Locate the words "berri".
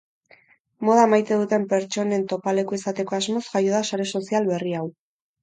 4.55-4.77